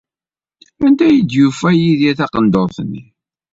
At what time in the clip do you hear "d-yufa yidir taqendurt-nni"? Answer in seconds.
1.21-3.03